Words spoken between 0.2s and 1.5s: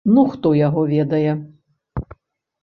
хто яго ведае.